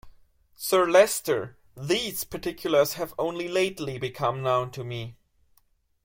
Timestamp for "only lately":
3.19-3.99